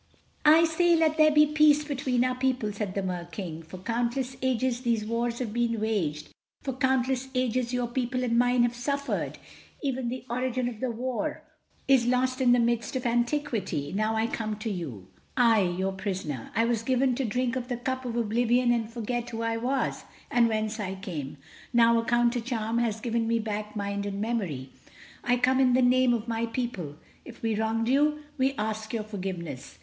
[0.45, 3.61] "I say—Let there be peace between our people," said the Mer King.
[3.61, 6.29] "For countless ages these wars have been waged,
[6.63, 9.37] for countless ages your people and mine have suffered.
[9.83, 11.43] Even the origin of the war
[11.87, 13.93] is lost in the mists of antiquity.
[13.95, 18.03] Now I come to you, I, your prisoner—I was given to drink of the cup
[18.03, 21.37] of oblivion and forgot who I was and whence I came.
[21.73, 24.71] Now a counter charm has given me back mind and memory.
[25.23, 26.95] I come in the name of my people.
[27.23, 29.77] If we have wronged you, we ask your forgiveness.